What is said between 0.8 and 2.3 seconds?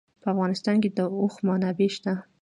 کې د اوښ منابع شته.